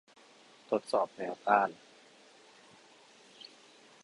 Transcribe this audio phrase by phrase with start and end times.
[0.69, 1.69] ทดสอบแมวต้าน